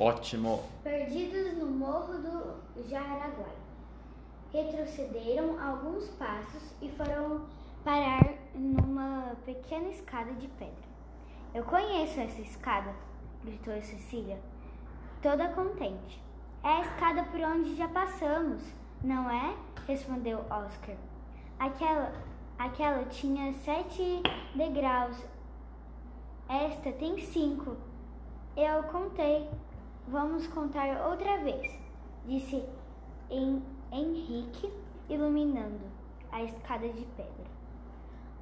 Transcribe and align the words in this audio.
Ótimo. 0.00 0.62
Perdidos 0.84 1.58
no 1.58 1.66
morro 1.66 2.14
do 2.18 2.88
Jaraguai. 2.88 3.56
Retrocederam 4.52 5.58
alguns 5.60 6.08
passos 6.10 6.62
e 6.80 6.88
foram 6.90 7.46
parar 7.84 8.34
numa 8.54 9.36
pequena 9.44 9.88
escada 9.88 10.32
de 10.34 10.46
pedra. 10.48 10.88
Eu 11.52 11.64
conheço 11.64 12.20
essa 12.20 12.40
escada, 12.40 12.94
gritou 13.42 13.74
Cecília, 13.82 14.38
toda 15.20 15.48
contente. 15.48 16.22
É 16.62 16.68
a 16.68 16.80
escada 16.82 17.24
por 17.24 17.40
onde 17.40 17.74
já 17.74 17.88
passamos, 17.88 18.62
não 19.02 19.28
é? 19.28 19.56
respondeu 19.88 20.44
Oscar. 20.50 20.96
Aquela, 21.58 22.12
aquela 22.58 23.04
tinha 23.06 23.52
sete 23.64 24.22
degraus. 24.54 25.16
Esta 26.48 26.92
tem 26.92 27.18
cinco. 27.18 27.76
Eu 28.56 28.84
contei. 28.84 29.48
Vamos 30.10 30.46
contar 30.46 31.06
outra 31.06 31.36
vez, 31.36 31.78
disse 32.24 32.64
Henrique, 33.92 34.72
iluminando 35.06 35.84
a 36.32 36.42
escada 36.42 36.88
de 36.88 37.04
pedra. 37.14 37.46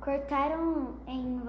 Cortaram 0.01 0.95
em 1.09 1.43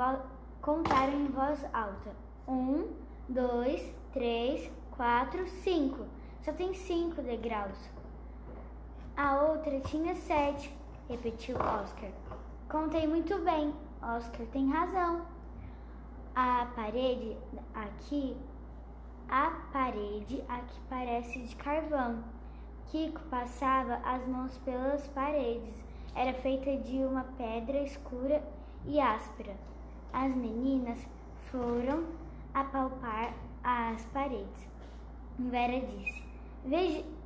contaram 0.59 1.13
em 1.13 1.27
voz 1.27 1.63
alta. 1.71 2.15
Um, 2.47 2.87
dois, 3.29 3.93
três, 4.11 4.71
quatro, 4.89 5.45
cinco. 5.45 6.07
Só 6.41 6.51
tem 6.51 6.73
cinco 6.73 7.21
degraus. 7.21 7.77
A 9.15 9.39
outra 9.43 9.79
tinha 9.81 10.15
sete, 10.15 10.75
repetiu 11.07 11.57
Oscar. 11.57 12.09
Contei 12.67 13.05
muito 13.05 13.37
bem. 13.43 13.71
Oscar 14.01 14.47
tem 14.47 14.67
razão. 14.67 15.21
A 16.33 16.65
parede 16.75 17.37
aqui 17.75 18.35
a 19.29 19.51
parede 19.73 20.41
aqui 20.47 20.79
parece 20.89 21.41
de 21.41 21.55
carvão. 21.55 22.23
Kiko 22.87 23.21
passava 23.29 23.95
as 24.05 24.25
mãos 24.25 24.57
pelas 24.59 25.05
paredes. 25.09 25.73
Era 26.15 26.33
feita 26.33 26.77
de 26.77 26.97
uma 26.97 27.23
pedra 27.37 27.83
escura 27.83 28.41
e 28.85 28.99
áspera. 28.99 29.55
As 30.13 30.33
meninas 30.33 30.97
foram 31.51 32.05
apalpar 32.53 33.33
as 33.63 34.05
paredes. 34.05 34.67
Vera 35.37 35.81
disse: 35.81 36.23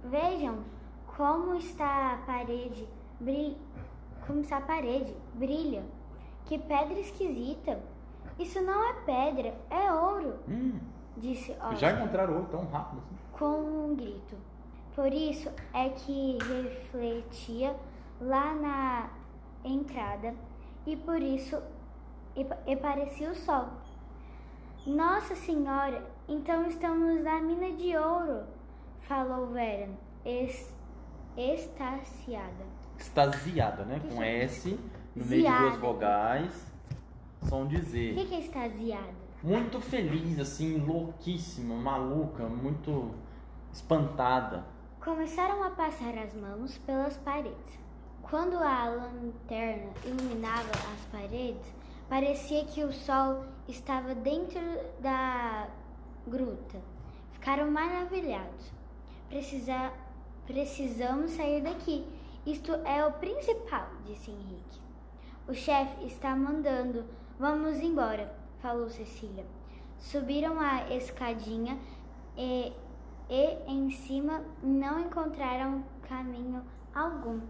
Vejam 0.04 0.64
como 1.16 1.54
está 1.56 2.14
a 2.14 2.18
parede, 2.26 2.88
brilha, 3.20 3.58
como 4.26 4.42
está 4.42 4.58
a 4.58 4.62
parede, 4.62 5.16
brilha. 5.36 5.84
Que 6.46 6.58
pedra 6.58 7.00
esquisita. 7.00 7.80
Isso 8.40 8.60
não 8.62 8.84
é 8.84 8.94
pedra, 9.06 9.56
é 9.70 9.94
ouro. 9.94 10.40
Hum 10.50 10.91
disse 11.18 11.52
Oscar. 11.52 11.76
Já 11.76 11.92
encontraram 11.92 12.36
outro 12.36 12.58
tão 12.58 12.68
rápido 12.68 13.00
assim? 13.00 13.16
Com 13.32 13.60
um 13.60 13.96
grito. 13.96 14.36
Por 14.96 15.14
isso 15.14 15.50
é 15.74 15.90
que 15.90 16.38
refletia 16.38 17.76
lá 18.20 18.54
na 18.54 19.10
entrada 19.64 20.34
e 20.86 20.96
por 20.96 21.22
isso 21.22 21.62
e, 22.36 22.46
e 22.68 22.76
parecia 22.76 23.32
o 23.32 23.36
sol. 23.36 23.70
Nossa 24.86 25.36
Senhora, 25.36 26.04
então 26.28 26.66
estamos 26.66 27.24
na 27.24 27.40
mina 27.40 27.72
de 27.72 27.96
ouro, 27.96 28.44
falou 29.02 29.48
Vera, 29.48 29.90
es, 30.26 30.74
extasiada. 31.38 32.66
Extasiada, 32.98 33.86
né? 33.86 34.02
Com 34.10 34.24
S 34.24 34.80
no 35.16 35.26
meio 35.26 35.44
de 35.44 35.58
duas 35.58 35.78
vogais, 35.78 36.74
som 37.48 37.68
de 37.68 37.80
Z. 37.82 38.12
O 38.12 38.16
que, 38.16 38.26
que 38.26 38.36
é 38.36 38.40
extasiada? 38.40 39.21
Muito 39.44 39.82
feliz, 39.82 40.38
assim, 40.40 40.78
louquíssima, 40.78 41.76
maluca, 41.76 42.44
muito 42.44 43.12
espantada. 43.74 44.64
Começaram 45.00 45.64
a 45.64 45.72
passar 45.72 46.16
as 46.18 46.36
mãos 46.36 46.78
pelas 46.80 47.18
paredes. 47.18 47.80
Quando 48.22 48.56
a 48.56 48.86
lanterna 48.88 49.92
iluminava 50.06 50.70
as 50.94 51.06
paredes, 51.12 51.74
parecia 52.08 52.64
que 52.66 52.84
o 52.84 52.94
sol 52.94 53.44
estava 53.68 54.14
dentro 54.14 54.62
da 55.00 55.68
gruta. 56.28 56.80
Ficaram 57.32 57.72
maravilhados. 57.72 58.72
Precisa, 59.28 59.92
precisamos 60.46 61.32
sair 61.32 61.64
daqui. 61.64 62.06
Isto 62.46 62.74
é 62.86 63.04
o 63.06 63.14
principal, 63.14 63.88
disse 64.06 64.30
Henrique. 64.30 64.80
O 65.48 65.54
chefe 65.54 66.06
está 66.06 66.36
mandando. 66.36 67.06
Vamos 67.40 67.80
embora 67.80 68.41
falou 68.62 68.90
Cecília. 68.90 69.46
Subiram 69.98 70.60
a 70.60 70.90
escadinha 70.96 71.78
e, 72.38 72.72
e 73.30 73.58
em 73.68 73.90
cima 73.90 74.44
não 74.62 75.00
encontraram 75.00 75.84
caminho 76.08 76.64
algum. 76.94 77.42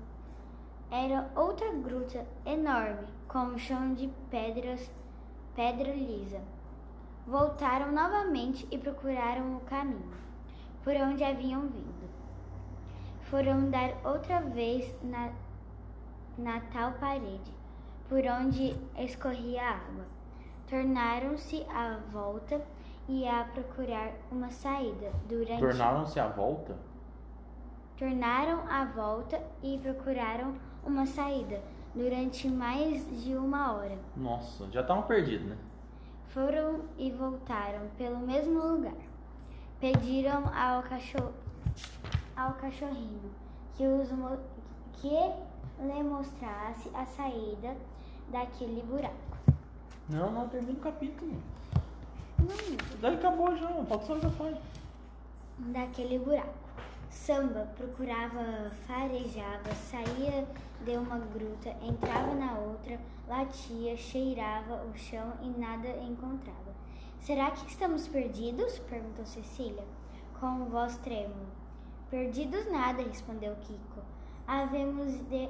Era 0.90 1.30
outra 1.36 1.72
gruta 1.72 2.26
enorme, 2.46 3.08
com 3.28 3.40
um 3.40 3.58
chão 3.58 3.94
de 3.94 4.10
pedras, 4.30 4.90
pedra 5.56 5.94
lisa. 5.94 6.42
Voltaram 7.26 7.92
novamente 7.92 8.68
e 8.72 8.78
procuraram 8.78 9.56
o 9.56 9.62
caminho 9.62 10.22
por 10.84 10.96
onde 10.96 11.24
haviam 11.24 11.62
vindo. 11.62 12.10
Foram 13.22 13.70
dar 13.70 13.96
outra 14.04 14.42
vez 14.42 14.94
na, 15.04 15.32
na 16.38 16.60
tal 16.74 16.94
parede, 16.94 17.54
por 18.10 18.20
onde 18.26 18.76
escorria 18.98 19.62
a 19.62 19.76
água 19.76 20.21
tornaram-se 20.72 21.66
à 21.70 21.98
volta 22.14 22.62
e 23.10 23.28
a 23.28 23.44
procurar 23.44 24.14
uma 24.32 24.50
saída 24.50 25.12
durante 25.28 25.60
Tornaram-se 25.60 26.18
à 26.18 26.30
volta? 26.30 26.78
Tornaram 27.98 28.64
a 28.70 28.86
volta 28.86 29.44
e 29.62 29.78
procuraram 29.80 30.56
uma 30.86 31.06
saída 31.06 31.62
durante 31.94 32.48
mais 32.48 33.06
de 33.22 33.36
uma 33.36 33.74
hora. 33.74 33.98
Nossa, 34.16 34.66
já 34.72 34.80
estavam 34.80 35.04
perdidos, 35.04 35.46
né? 35.46 35.58
Foram 36.28 36.86
e 36.98 37.12
voltaram 37.12 37.90
pelo 37.98 38.20
mesmo 38.20 38.66
lugar. 38.66 38.96
Pediram 39.78 40.46
ao 40.56 40.84
cachorro 40.84 41.34
ao 42.34 42.54
cachorrinho 42.54 43.30
que 43.76 43.86
os 43.86 44.08
que 44.94 45.10
lhe 45.80 46.04
mostrasse 46.04 46.90
a 46.94 47.06
saída 47.06 47.76
daquele 48.30 48.82
buraco. 48.84 49.31
Não, 50.12 50.30
não, 50.30 50.50
termina 50.50 50.78
o 50.78 50.82
capítulo. 50.82 51.42
Não. 52.38 52.48
Daí 53.00 53.16
acabou 53.16 53.56
já, 53.56 53.68
falta 53.86 54.06
só 54.06 54.20
já 54.20 54.30
faz. 54.32 54.58
Daquele 55.58 56.20
buraco. 56.20 56.54
Samba 57.10 57.68
procurava, 57.78 58.72
farejava, 58.86 59.74
saía 59.90 60.46
de 60.84 60.92
uma 60.98 61.18
gruta, 61.18 61.70
entrava 61.82 62.34
na 62.34 62.54
outra, 62.56 63.00
latia, 63.28 63.96
cheirava 63.96 64.84
o 64.84 64.98
chão 64.98 65.34
e 65.42 65.50
nada 65.58 65.88
encontrava. 66.04 66.74
Será 67.22 67.52
que 67.52 67.70
estamos 67.70 68.08
perdidos? 68.08 68.80
perguntou 68.80 69.26
Cecília, 69.26 69.84
com 70.40 70.66
voz 70.66 70.98
trêmula. 70.98 71.48
Perdidos 72.10 72.70
nada, 72.70 73.02
respondeu 73.04 73.56
Kiko. 73.62 74.02
Havemos 74.48 75.14
de 75.30 75.48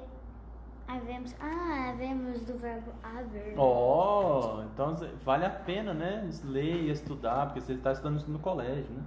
Havemos. 0.91 1.33
Ah, 1.39 1.91
havemos 1.91 2.41
do 2.41 2.57
verbo 2.57 2.91
haver. 3.01 3.57
Oh, 3.57 4.61
então 4.63 4.93
vale 5.23 5.45
a 5.45 5.49
pena, 5.49 5.93
né? 5.93 6.29
Ler 6.43 6.83
e 6.83 6.91
estudar, 6.91 7.45
porque 7.45 7.61
você 7.61 7.73
está 7.73 7.93
estudando 7.93 8.17
isso 8.17 8.29
no 8.29 8.39
colégio, 8.39 8.91
né? 8.91 9.01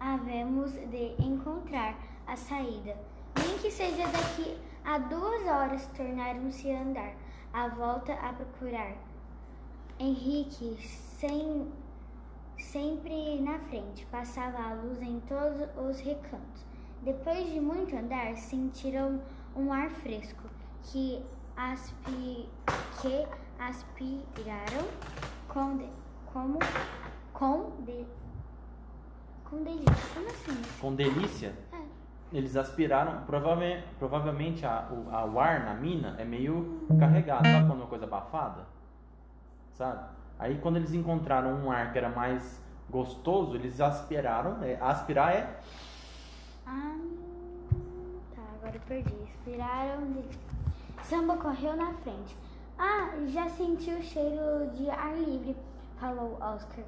Havemos 0.00 0.72
de 0.72 1.14
encontrar 1.22 1.94
a 2.26 2.34
saída. 2.34 2.96
Nem 3.36 3.58
que 3.58 3.70
seja 3.70 4.04
daqui 4.06 4.56
a 4.82 4.96
duas 4.96 5.46
horas 5.46 5.86
tornaram-se 5.94 6.72
a 6.72 6.80
andar, 6.80 7.12
a 7.52 7.68
volta 7.68 8.14
a 8.14 8.32
procurar. 8.32 8.94
Henrique, 10.00 10.78
sem, 10.80 11.70
sempre 12.56 13.42
na 13.42 13.58
frente, 13.58 14.06
passava 14.06 14.56
a 14.56 14.72
luz 14.72 15.02
em 15.02 15.20
todos 15.20 15.68
os 15.76 16.00
recantos. 16.00 16.64
Depois 17.02 17.52
de 17.52 17.60
muito 17.60 17.94
andar, 17.94 18.34
sentiram 18.38 19.20
um 19.54 19.70
ar 19.70 19.90
fresco 19.90 20.44
que, 20.84 21.22
aspi, 21.56 22.48
que 23.00 23.26
aspiraram 23.58 24.86
com, 25.48 25.76
de, 25.76 25.88
como, 26.32 26.58
com, 27.32 27.70
de, 27.84 28.04
com 29.44 29.62
delícia. 29.62 29.94
Como 30.14 30.28
assim? 30.28 30.62
Com 30.80 30.94
delícia? 30.94 31.54
É. 31.72 31.84
Eles 32.32 32.56
aspiraram, 32.56 33.22
provavelmente, 33.24 33.86
provavelmente 33.98 34.66
a, 34.66 34.88
o, 34.90 35.14
a, 35.14 35.24
o 35.24 35.38
ar 35.38 35.64
na 35.64 35.74
mina 35.74 36.16
é 36.18 36.24
meio 36.24 36.86
carregado, 36.98 37.46
sabe 37.46 37.66
quando 37.66 37.80
é 37.80 37.82
uma 37.82 37.86
coisa 37.86 38.04
abafada? 38.06 38.66
Sabe? 39.74 40.04
Aí 40.38 40.58
quando 40.58 40.76
eles 40.76 40.92
encontraram 40.92 41.54
um 41.64 41.70
ar 41.70 41.92
que 41.92 41.98
era 41.98 42.08
mais 42.08 42.60
gostoso, 42.90 43.54
eles 43.54 43.80
aspiraram, 43.80 44.62
é, 44.62 44.76
aspirar 44.80 45.32
é... 45.32 45.60
Ah, 46.66 46.96
tá, 48.34 48.42
agora 48.58 48.76
eu 48.76 48.80
perdi. 48.86 49.14
Aspiraram 49.22 50.00
Samba 51.08 51.36
correu 51.36 51.76
na 51.76 51.92
frente. 51.92 52.36
Ah, 52.78 53.10
já 53.26 53.48
senti 53.48 53.90
o 53.90 54.02
cheiro 54.02 54.70
de 54.74 54.88
ar 54.90 55.14
livre, 55.16 55.56
falou 55.98 56.36
Oscar. 56.40 56.84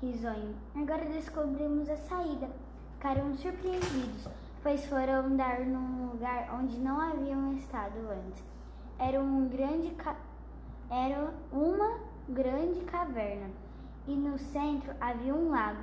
risonho. 0.00 0.54
Agora 0.74 1.04
descobrimos 1.04 1.88
a 1.88 1.96
saída. 1.96 2.48
Ficaram 2.94 3.34
surpreendidos, 3.34 4.28
pois 4.62 4.84
foram 4.86 5.26
andar 5.26 5.60
num 5.60 6.10
lugar 6.10 6.48
onde 6.54 6.78
não 6.78 7.00
haviam 7.00 7.52
estado 7.52 7.98
antes. 8.10 8.42
Era 8.98 9.20
um 9.20 9.48
grande 9.48 9.90
ca... 9.90 10.16
era 10.90 11.32
uma 11.52 11.98
grande 12.28 12.80
caverna 12.82 13.50
e 14.06 14.14
no 14.14 14.38
centro 14.38 14.94
havia 15.00 15.34
um 15.34 15.50
lago. 15.50 15.82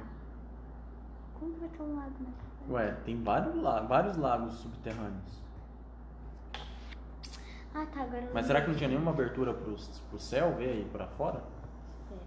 Como 1.40 1.54
vai 1.60 1.70
ter 1.70 1.84
um 1.84 1.96
lago 1.96 2.16
na 2.20 2.32
caverna? 2.32 2.74
Ué, 2.74 2.92
tem 3.06 3.22
vários, 3.22 3.56
vários 3.88 4.18
lagos 4.18 4.54
subterrâneos. 4.56 5.40
Ah, 7.74 7.86
tá, 7.86 8.02
agora 8.02 8.30
Mas 8.34 8.46
será 8.46 8.62
que 8.62 8.70
não 8.70 8.76
tinha 8.76 8.90
nenhuma 8.90 9.12
abertura 9.12 9.54
pro, 9.54 9.76
pro 10.10 10.20
céu 10.20 10.56
ver 10.56 10.70
aí 10.70 10.90
pra 10.92 11.08
fora? 11.08 11.44
Espera. 12.02 12.22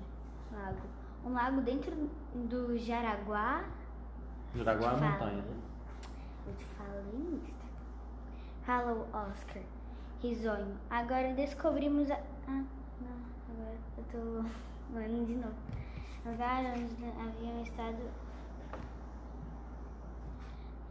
Lago. 0.64 0.80
Um 1.24 1.32
lago 1.32 1.60
dentro 1.60 2.10
do 2.34 2.78
Jaraguá. 2.78 3.64
Jaraguá 4.54 4.92
é 4.92 4.94
a 4.94 4.96
montanha, 4.96 5.42
né? 5.42 5.56
Eu 6.46 6.54
te 6.54 6.64
falei 6.64 7.40
isso. 7.44 7.62
Hello, 8.68 9.06
Oscar. 9.12 9.62
Risonho. 10.20 10.76
Agora 10.90 11.34
descobrimos 11.34 12.10
a. 12.10 12.14
Ah, 12.46 12.64
não. 13.00 13.16
Agora 13.50 13.76
eu 13.98 14.04
tô 14.04 14.48
lendo 14.94 15.26
de 15.26 15.34
novo. 15.34 15.54
Lugar 16.24 16.64
onde 16.64 17.04
haviam 17.04 17.62
estado. 17.62 17.98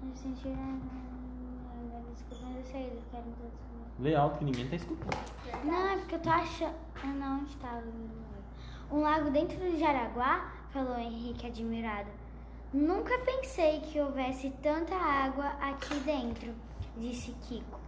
Eu 0.04 0.16
senti. 0.16 0.50
Agora 2.12 2.16
descobrimos 2.16 2.68
a 2.68 2.72
saída. 2.72 3.02
Quero 3.12 3.24
todos. 3.38 3.54
Lê 4.00 4.16
alto 4.16 4.40
que 4.40 4.46
ninguém 4.46 4.68
tá 4.68 4.76
escutando. 4.76 5.18
Não, 5.64 5.90
é 5.90 5.98
porque 5.98 6.16
eu 6.16 6.20
tô 6.20 6.30
achando. 6.30 6.76
Ah, 7.04 7.08
não, 7.08 7.40
onde 7.40 7.52
estava? 7.52 7.84
Um 8.92 9.02
lago 9.02 9.30
dentro 9.30 9.58
do 9.58 9.78
Jaraguá? 9.78 10.52
Falou 10.72 10.98
Henrique 10.98 11.48
admirado. 11.48 12.10
Nunca 12.74 13.18
pensei 13.20 13.82
que 13.82 14.00
houvesse 14.00 14.50
tanta 14.62 14.96
água 14.96 15.46
aqui 15.62 15.96
dentro, 16.00 16.54
disse 16.98 17.34
Kiko. 17.44 17.80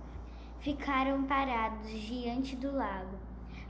Ficaram 0.60 1.24
parados 1.24 1.90
diante 1.90 2.56
do 2.56 2.76
lago. 2.76 3.18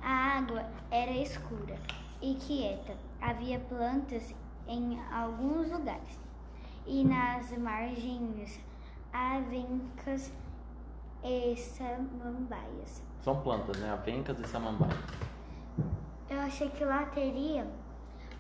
A 0.01 0.37
água 0.37 0.65
era 0.91 1.11
escura 1.11 1.77
e 2.21 2.35
quieta. 2.35 2.95
Havia 3.21 3.59
plantas 3.59 4.33
em 4.67 4.99
alguns 5.11 5.71
lugares. 5.71 6.19
E 6.85 7.03
nas 7.03 7.55
margens, 7.57 8.59
avencas 9.11 10.31
e 11.23 11.55
samambaias. 11.55 13.01
São 13.21 13.41
plantas, 13.41 13.77
né? 13.77 13.91
Avencas 13.91 14.39
e 14.39 14.47
samambaias. 14.47 14.97
Eu 16.29 16.39
achei 16.41 16.69
que 16.69 16.83
lá 16.83 17.05
teria 17.05 17.67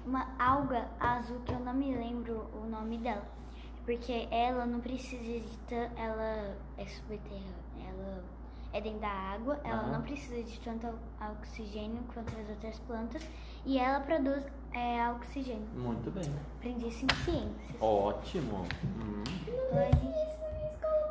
uma 0.05 0.27
alga 0.37 0.87
azul 0.99 1.39
que 1.45 1.53
eu 1.53 1.59
não 1.59 1.73
me 1.73 1.95
lembro 1.95 2.47
o 2.53 2.65
nome 2.67 2.97
dela. 2.97 3.25
Porque 3.85 4.27
ela 4.31 4.65
não 4.65 4.79
precisa 4.79 5.21
de 5.23 5.57
tanto. 5.67 5.97
Ela 5.97 6.55
é 6.77 6.85
subterrânea. 6.85 7.53
Ela 7.79 8.23
é 8.71 8.81
dentro 8.81 8.99
da 8.99 9.09
água. 9.09 9.59
Ela 9.63 9.81
Aham. 9.81 9.91
não 9.91 10.01
precisa 10.01 10.41
de 10.41 10.59
tanto 10.61 10.87
oxigênio 11.39 12.01
quanto 12.13 12.33
as 12.39 12.49
outras 12.49 12.79
plantas. 12.79 13.21
E 13.65 13.77
ela 13.77 13.99
produz 13.99 14.43
é, 14.73 15.09
oxigênio. 15.11 15.67
Muito 15.75 16.09
bem. 16.11 16.23
Aprendi 16.57 16.87
isso 16.87 17.05
em 17.05 17.23
ciências. 17.23 17.81
Ótimo. 17.81 18.65
Hum, 18.83 19.23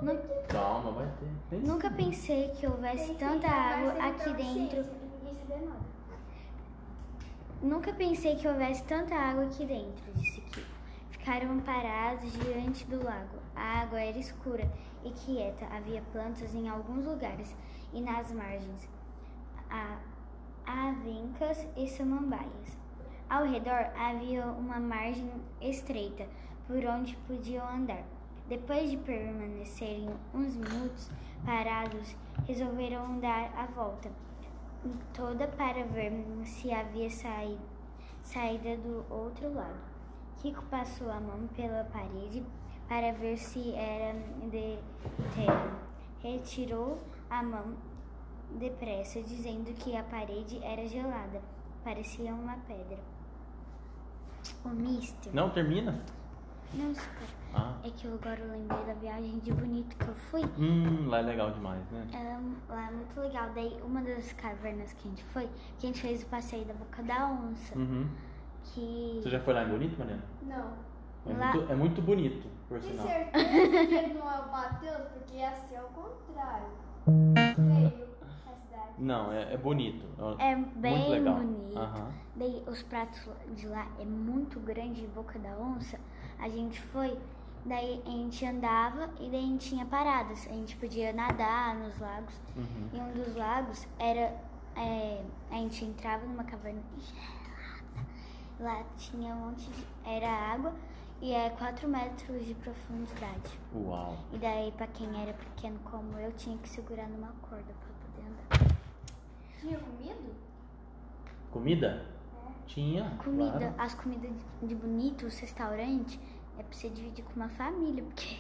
nu- 0.03 0.21
calma, 0.49 0.91
vai 0.93 1.07
ter. 1.19 1.29
Pensa. 1.51 1.67
Nunca 1.73 1.91
pensei 1.91 2.49
que 2.51 2.67
houvesse 2.67 3.15
tanta 3.15 3.49
água 3.49 3.93
aqui 4.09 4.33
dentro. 4.35 4.85
Nunca 7.63 7.93
pensei 7.93 8.37
que 8.37 8.49
houvesse 8.49 8.83
tanta 8.85 9.15
água 9.15 9.45
aqui 9.45 9.65
dentro, 9.65 10.13
disse 10.17 10.41
Kiko. 10.41 10.67
Ficaram 11.11 11.61
parados 11.61 12.33
diante 12.33 12.85
do 12.87 13.05
lago. 13.05 13.39
A 13.55 13.83
água 13.83 14.01
era 14.01 14.19
escura 14.19 14.69
e 15.05 15.11
quieta. 15.11 15.67
Havia 15.67 16.03
plantas 16.13 16.53
em 16.55 16.69
alguns 16.69 17.05
lugares 17.05 17.55
e 17.93 18.01
nas 18.01 18.33
margens. 18.33 18.89
A 19.71 19.99
avencas 20.67 21.65
e 21.77 21.87
samambaias. 21.89 22.77
Ao 23.31 23.45
redor 23.45 23.91
havia 23.97 24.45
uma 24.47 24.81
margem 24.81 25.31
estreita 25.61 26.27
por 26.67 26.85
onde 26.85 27.17
podiam 27.29 27.67
andar. 27.69 28.03
Depois 28.49 28.91
de 28.91 28.97
permanecerem 28.99 30.11
uns 30.35 30.57
minutos 30.57 31.11
parados, 31.45 32.15
resolveram 32.47 33.19
dar 33.21 33.51
a 33.57 33.67
volta 33.67 34.11
toda 35.15 35.47
para 35.49 35.85
ver 35.85 36.13
se 36.45 36.73
havia 36.73 37.09
saí- 37.09 37.59
saída 38.23 38.77
do 38.77 39.05
outro 39.11 39.53
lado. 39.55 39.79
Kiko 40.39 40.63
passou 40.65 41.11
a 41.11 41.21
mão 41.21 41.47
pela 41.55 41.85
parede 41.85 42.43
para 42.89 43.13
ver 43.13 43.37
se 43.39 43.73
era 43.75 44.13
de 44.51 44.79
terra. 45.35 45.79
Retirou 46.23 46.99
a 47.31 47.43
mão 47.43 47.75
depressa, 48.59 49.23
dizendo 49.23 49.73
que 49.75 49.97
a 49.97 50.03
parede 50.03 50.63
era 50.63 50.87
gelada. 50.87 51.41
Parecia 51.85 52.35
uma 52.35 52.57
pedra. 52.69 52.99
O 54.65 54.69
mister. 54.69 55.33
Não, 55.35 55.49
termina? 55.51 56.01
Não, 56.75 56.91
espera. 56.93 57.42
Ah. 57.55 57.75
É 57.85 57.91
que 57.91 58.07
eu 58.07 58.15
agora 58.15 58.41
eu 58.41 58.51
lembrei 58.51 58.85
da 58.85 58.95
viagem 58.95 59.39
de 59.41 59.53
bonito 59.53 59.97
que 59.97 60.09
eu 60.09 60.15
fui. 60.15 60.43
Hum, 60.59 61.09
lá 61.09 61.19
é 61.19 61.23
legal 61.23 61.51
demais, 61.51 61.83
né? 61.91 62.07
Ela, 62.13 62.41
lá 62.69 62.89
é 62.89 62.91
muito 62.93 63.21
legal. 63.21 63.51
Daí, 63.55 63.79
uma 63.85 64.01
das 64.01 64.33
cavernas 64.33 64.93
que 64.95 65.07
a 65.07 65.11
gente 65.11 65.25
foi, 65.25 65.49
que 65.79 65.87
a 65.87 65.89
gente 65.89 66.01
fez 66.01 66.23
o 66.23 66.27
passeio 66.27 66.65
da 66.65 66.75
Boca 66.75 67.03
da 67.03 67.27
Onça. 67.29 67.79
Uhum. 67.79 68.09
Que. 68.65 69.21
Você 69.23 69.31
já 69.31 69.41
foi 69.41 69.55
lá 69.55 69.65
em 69.65 69.69
Bonito, 69.69 69.99
Mariana? 69.99 70.23
Não. 70.43 70.73
É, 71.27 71.33
Lá- 71.37 71.53
muito, 71.55 71.73
é 71.73 71.75
muito 71.77 72.03
bonito, 72.03 72.49
por 72.69 72.81
Tem 72.81 72.91
sinal. 72.91 73.07
certeza 73.07 73.87
que 73.87 73.95
ele 73.95 74.15
não 74.15 74.29
é 74.31 74.41
o 74.41 74.51
Matheus, 74.51 75.03
porque 75.13 75.37
ia 75.37 75.53
ser 75.55 75.77
ao 75.77 75.89
contrário. 75.89 76.67
Feio. 77.05 78.13
Não, 78.99 79.33
é, 79.33 79.55
é 79.55 79.57
bonito. 79.57 80.05
É 80.39 80.55
muito 80.55 80.79
bem 80.79 81.11
legal. 81.11 81.35
bonito. 81.37 81.79
Aham. 81.79 82.13
Daí, 82.37 82.63
os 82.67 82.83
pratos 82.83 83.29
de 83.57 83.67
lá 83.67 83.87
é 83.99 84.05
muito 84.05 84.61
grande, 84.61 85.07
Boca 85.15 85.39
da 85.39 85.57
Onça. 85.59 85.99
A 86.39 86.49
gente 86.49 86.81
foi, 86.81 87.17
daí 87.65 88.03
a 88.07 88.11
gente 88.11 88.45
andava 88.45 89.11
e 89.21 89.31
daí 89.31 89.41
a 89.45 89.47
gente 89.47 89.69
tinha 89.71 89.87
paradas. 89.87 90.47
A 90.47 90.53
gente 90.53 90.77
podia 90.77 91.13
nadar 91.13 91.75
nos 91.77 91.99
lagos. 91.99 92.35
Uhum. 92.57 92.89
E 92.93 92.99
um 93.01 93.13
dos 93.25 93.35
lagos 93.37 93.87
era. 93.99 94.35
é, 94.77 95.25
a 95.51 95.55
gente 95.57 95.85
entrava 95.85 96.25
numa 96.27 96.45
caverna 96.45 96.81
gelada. 96.99 97.43
Lá 98.61 98.85
tinha 98.97 99.35
um 99.35 99.47
monte 99.51 99.69
de. 99.71 99.85
Era 100.05 100.29
água 100.29 100.73
e 101.21 101.33
é 101.33 101.51
4 101.51 101.89
metros 101.89 102.45
de 102.47 102.55
profundidade. 102.55 103.59
Uau. 103.75 104.17
E 104.33 104.39
daí, 104.39 104.73
pra 104.73 104.87
quem 104.89 105.09
era 105.23 105.33
pequeno 105.33 105.79
como 105.85 106.19
eu, 106.19 106.33
tinha 106.33 106.57
que 106.59 106.69
segurar 106.69 107.09
numa 107.09 107.33
corda 107.49 107.65
pra 107.81 107.93
poder 108.03 108.29
andar. 108.29 108.77
Tinha 109.61 109.79
comido? 109.79 110.35
Comida? 111.51 112.07
Tinha. 112.67 113.17
Comida, 113.23 113.59
claro. 113.59 113.75
as 113.79 113.95
comidas 113.95 114.31
de- 114.61 114.67
de 114.69 114.75
bonito, 114.75 115.27
os 115.27 115.39
restaurantes, 115.39 116.19
é 116.59 116.63
pra 116.63 116.73
você 116.73 116.89
dividir 116.89 117.25
com 117.25 117.35
uma 117.37 117.49
família, 117.49 118.03
porque 118.05 118.37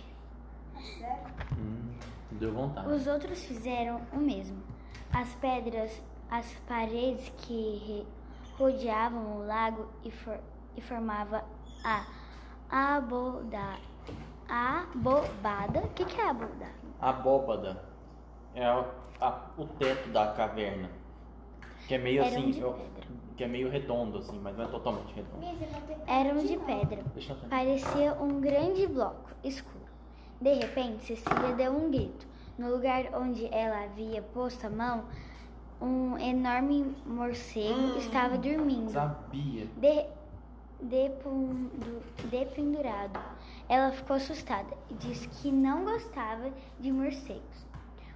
Sério? 0.98 1.26
Hum, 1.58 1.92
deu 2.32 2.52
vontade. 2.52 2.88
os 2.88 3.06
outros 3.06 3.44
fizeram 3.44 4.00
o 4.12 4.16
mesmo. 4.18 4.62
As 5.12 5.28
pedras, 5.34 5.90
as 6.30 6.50
paredes 6.66 7.28
que 7.38 8.06
rodeavam 8.58 9.36
o 9.38 9.46
lago 9.46 9.88
e, 10.04 10.10
for, 10.10 10.38
e 10.76 10.80
formava 10.80 11.44
a 11.84 12.04
aboda, 12.70 13.76
abobada. 14.48 15.80
O 15.80 15.88
que, 15.90 16.04
que 16.04 16.20
é 16.20 16.28
abobada? 16.30 16.70
Abóbada 17.00 17.82
é 18.54 18.64
a- 18.64 18.84
a- 19.20 19.50
o 19.58 19.66
teto 19.66 20.08
da 20.10 20.32
caverna. 20.32 20.88
Que 21.86 21.94
é 21.94 21.98
meio 21.98 22.22
assim. 22.24 22.52
Que 23.42 23.46
é 23.46 23.48
meio 23.48 23.68
redondo, 23.68 24.18
assim, 24.18 24.38
mas 24.40 24.56
não 24.56 24.64
é 24.64 24.68
totalmente 24.68 25.12
redondo. 25.14 25.44
Eram 26.06 26.38
de 26.46 26.56
pedra. 26.58 27.02
Deixa 27.12 27.32
eu 27.32 27.36
ver. 27.40 27.48
Parecia 27.48 28.12
um 28.14 28.40
grande 28.40 28.86
bloco 28.86 29.30
escuro. 29.42 29.82
De 30.40 30.52
repente, 30.54 31.04
Cecília 31.06 31.52
deu 31.56 31.72
um 31.72 31.90
grito. 31.90 32.24
No 32.56 32.70
lugar 32.70 33.06
onde 33.14 33.46
ela 33.52 33.82
havia 33.84 34.22
posto 34.22 34.64
a 34.66 34.70
mão, 34.70 35.04
um 35.80 36.16
enorme 36.18 36.94
morcego 37.04 37.74
Hum. 37.80 37.98
estava 37.98 38.38
dormindo, 38.38 38.92
Sabia. 38.92 39.66
de, 39.76 40.06
depundu- 40.80 42.02
dependurado. 42.30 43.18
Ela 43.68 43.90
ficou 43.90 44.14
assustada 44.14 44.72
e 44.88 44.94
disse 44.94 45.26
que 45.26 45.50
não 45.50 45.84
gostava 45.84 46.48
de 46.78 46.92
morcegos. 46.92 47.66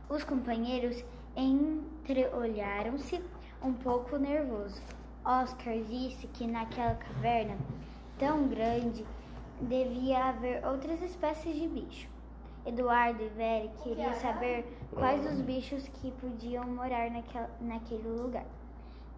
Os 0.09 0.23
companheiros 0.23 1.03
entreolharam-se 1.37 3.21
um 3.63 3.73
pouco 3.73 4.17
nervoso. 4.19 4.81
Oscar 5.27 5.75
disse 5.83 6.29
que 6.29 6.47
naquela 6.47 6.95
caverna 6.95 7.59
tão 8.17 8.47
grande 8.47 9.05
devia 9.61 10.27
haver 10.27 10.65
outras 10.65 11.03
espécies 11.03 11.57
de 11.57 11.67
bicho. 11.67 12.09
Eduardo 12.65 13.25
e 13.25 13.29
Vera 13.31 13.69
queriam 13.83 14.15
saber 14.15 14.65
quais 14.93 15.27
os 15.27 15.41
bichos 15.41 15.89
que 15.89 16.13
podiam 16.13 16.65
morar 16.65 17.11
naquela, 17.11 17.51
naquele 17.61 18.09
lugar 18.09 18.47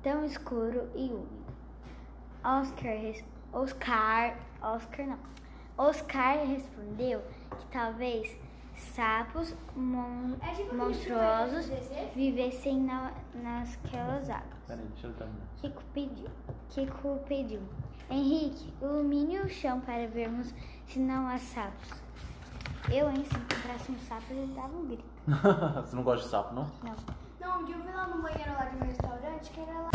tão 0.03 0.25
escuro 0.25 0.89
e 0.95 1.11
úmido. 1.11 1.55
Oscar 2.43 2.97
Oscar, 3.53 4.39
Oscar 4.63 5.07
não. 5.07 5.19
Oscar 5.77 6.47
respondeu 6.47 7.23
que 7.59 7.67
talvez 7.67 8.35
sapos 8.81 9.55
mon- 9.77 10.37
É 10.43 10.55
tipo 10.55 10.75
monstruosos 10.75 11.71
vivessem 12.15 12.81
na, 12.83 13.13
nasquelas 13.35 14.29
águas. 14.31 14.59
Peraí, 14.67 14.85
deixa 14.87 15.07
eu 15.07 15.13
terminar. 15.15 15.47
Kiko 15.61 15.83
pediu. 15.95 16.29
Kiko 16.69 17.19
pediu. 17.29 17.61
Henrique, 18.11 18.73
ilumine 18.81 19.41
o 19.41 19.49
chão 19.49 19.81
para 19.81 20.07
vermos 20.09 20.55
se 20.87 20.99
não 20.99 21.29
há 21.29 21.39
sapos. 21.39 21.91
Eu, 22.91 23.11
hein, 23.11 23.23
se 23.25 23.37
encontrasse 23.37 23.93
um 23.93 23.99
sapo, 23.99 24.33
eu 24.33 24.47
dava 24.49 24.75
um 24.77 24.87
grito. 24.87 25.05
Você 25.85 25.95
não 25.95 26.03
gosta 26.03 26.25
de 26.25 26.31
sapo, 26.31 26.55
não? 26.55 26.71
Não. 26.83 26.95
Não, 27.41 27.61
um 27.61 27.65
dia 27.67 27.77
eu 27.77 27.83
fui 27.83 27.93
lá 27.93 28.07
no 28.07 28.23
banheiro 28.23 28.53
lá 28.53 28.65
de 28.65 28.77
um 28.77 28.87
restaurante 28.87 29.51
que 29.51 29.61
era 29.61 29.73
lá. 29.81 29.91